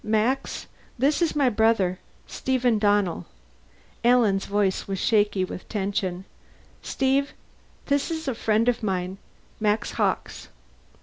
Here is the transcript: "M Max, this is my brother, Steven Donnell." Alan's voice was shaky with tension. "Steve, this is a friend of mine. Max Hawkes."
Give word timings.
"M 0.03 0.09
Max, 0.09 0.65
this 0.97 1.21
is 1.21 1.35
my 1.35 1.47
brother, 1.47 1.99
Steven 2.25 2.79
Donnell." 2.79 3.27
Alan's 4.03 4.47
voice 4.47 4.87
was 4.87 4.97
shaky 4.97 5.45
with 5.45 5.69
tension. 5.69 6.25
"Steve, 6.81 7.33
this 7.85 8.09
is 8.09 8.27
a 8.27 8.33
friend 8.33 8.67
of 8.67 8.81
mine. 8.81 9.19
Max 9.59 9.91
Hawkes." 9.91 10.47